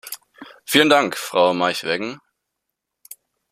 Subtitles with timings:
[0.65, 2.19] Vielen Dank, Frau Maij-Weggen.